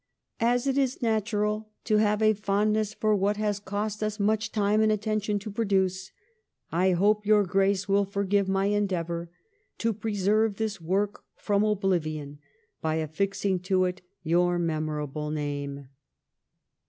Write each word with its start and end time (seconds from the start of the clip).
'As 0.55 0.65
it 0.65 0.79
is 0.79 1.03
natural 1.03 1.69
to 1.83 1.97
have 1.97 2.23
a 2.23 2.33
fondness 2.33 2.91
for 2.95 3.15
what 3.15 3.37
has 3.37 3.59
cost 3.59 4.01
us 4.01 4.19
much 4.19 4.51
time 4.51 4.81
and 4.81 4.91
attention 4.91 5.37
to 5.37 5.51
produce, 5.51 6.09
I 6.71 6.93
hope 6.93 7.23
your 7.23 7.43
Grace 7.43 7.87
will 7.87 8.05
forgive 8.05 8.49
my 8.49 8.65
endeavour 8.65 9.29
to 9.77 9.93
preserve 9.93 10.55
this 10.55 10.81
work 10.81 11.23
from 11.35 11.63
oblivion, 11.63 12.39
by 12.81 12.95
affixing 12.95 13.59
to 13.59 13.85
it 13.85 14.01
your 14.23 14.57
memorable 14.57 15.29
name.' 15.29 15.87